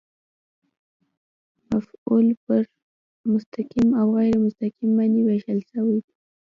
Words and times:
مفعول 1.71 2.27
پر 2.43 2.61
مستقیم 3.33 3.87
او 3.99 4.07
غېر 4.17 4.35
مستقیم 4.45 4.91
باندي 4.97 5.21
وېشل 5.23 5.59
سوی 5.71 5.97
دئ. 6.05 6.11